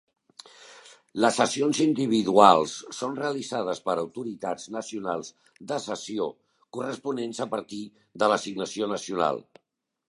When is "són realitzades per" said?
3.01-3.97